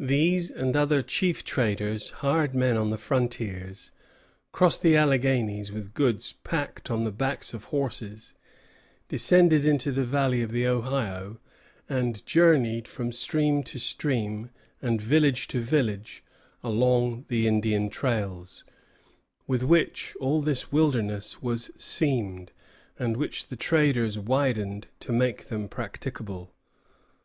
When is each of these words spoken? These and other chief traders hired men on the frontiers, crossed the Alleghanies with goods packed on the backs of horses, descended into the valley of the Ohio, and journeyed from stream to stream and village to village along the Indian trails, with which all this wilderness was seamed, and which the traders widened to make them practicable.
These 0.00 0.50
and 0.50 0.74
other 0.74 1.04
chief 1.04 1.44
traders 1.44 2.10
hired 2.18 2.52
men 2.52 2.76
on 2.76 2.90
the 2.90 2.98
frontiers, 2.98 3.92
crossed 4.50 4.82
the 4.82 4.96
Alleghanies 4.96 5.70
with 5.70 5.94
goods 5.94 6.32
packed 6.42 6.90
on 6.90 7.04
the 7.04 7.12
backs 7.12 7.54
of 7.54 7.66
horses, 7.66 8.34
descended 9.08 9.64
into 9.64 9.92
the 9.92 10.04
valley 10.04 10.42
of 10.42 10.50
the 10.50 10.66
Ohio, 10.66 11.38
and 11.88 12.26
journeyed 12.26 12.88
from 12.88 13.12
stream 13.12 13.62
to 13.62 13.78
stream 13.78 14.50
and 14.82 15.00
village 15.00 15.46
to 15.46 15.60
village 15.60 16.24
along 16.64 17.24
the 17.28 17.46
Indian 17.46 17.88
trails, 17.88 18.64
with 19.46 19.62
which 19.62 20.16
all 20.18 20.40
this 20.42 20.72
wilderness 20.72 21.40
was 21.40 21.70
seamed, 21.78 22.50
and 22.98 23.16
which 23.16 23.46
the 23.46 23.54
traders 23.54 24.18
widened 24.18 24.88
to 24.98 25.12
make 25.12 25.46
them 25.46 25.68
practicable. 25.68 26.52